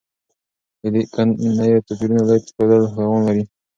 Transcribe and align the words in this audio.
د 0.81 0.83
ليکنيو 0.93 1.85
توپيرونو 1.87 2.21
لوی 2.27 2.39
ښودل 2.45 2.83
تاوان 2.95 3.21
لري. 3.27 3.43